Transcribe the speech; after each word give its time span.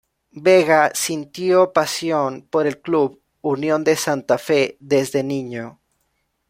Vega 0.31 0.91
sintió 0.95 1.73
pasión 1.73 2.41
por 2.49 2.65
el 2.65 2.81
club 2.81 3.21
Unión 3.41 3.83
de 3.83 3.95
Santa 3.95 4.39
Fe 4.39 4.75
desde 4.79 5.21
niño. 5.23 5.79